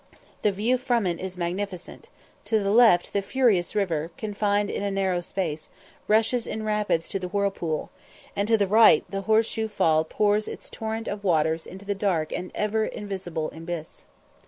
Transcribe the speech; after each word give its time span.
The 0.41 0.51
view 0.51 0.79
from 0.79 1.05
it 1.05 1.19
is 1.19 1.37
magnificent; 1.37 2.09
to 2.45 2.57
the 2.57 2.71
left 2.71 3.13
the 3.13 3.21
furious 3.21 3.75
river, 3.75 4.09
confined 4.17 4.71
in 4.71 4.81
a 4.81 4.89
narrow 4.89 5.19
space, 5.21 5.69
rushes 6.07 6.47
in 6.47 6.63
rapids 6.63 7.07
to 7.09 7.19
the 7.19 7.27
Whirlpool; 7.27 7.91
and 8.35 8.47
to 8.47 8.57
the 8.57 8.65
right 8.65 9.03
the 9.11 9.21
Horse 9.21 9.45
shoe 9.45 9.67
Fall 9.67 10.03
pours 10.03 10.47
its 10.47 10.71
torrent 10.71 11.07
of 11.07 11.23
waters 11.23 11.67
into 11.67 11.85
the 11.85 11.93
dark 11.93 12.31
and 12.33 12.51
ever 12.55 12.83
invisible 12.85 13.51
abyss. 13.51 14.05